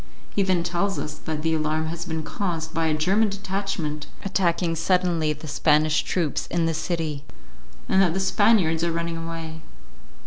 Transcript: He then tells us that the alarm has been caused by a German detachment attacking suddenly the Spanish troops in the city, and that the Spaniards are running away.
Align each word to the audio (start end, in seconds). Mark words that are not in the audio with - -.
He 0.33 0.41
then 0.41 0.63
tells 0.63 0.97
us 0.97 1.13
that 1.13 1.43
the 1.43 1.53
alarm 1.53 1.85
has 1.85 2.05
been 2.05 2.23
caused 2.23 2.73
by 2.73 2.87
a 2.87 2.93
German 2.97 3.29
detachment 3.29 4.07
attacking 4.25 4.75
suddenly 4.75 5.31
the 5.31 5.47
Spanish 5.47 6.01
troops 6.01 6.47
in 6.47 6.65
the 6.65 6.73
city, 6.73 7.23
and 7.87 8.01
that 8.01 8.15
the 8.15 8.19
Spaniards 8.19 8.83
are 8.83 8.91
running 8.91 9.15
away. 9.17 9.61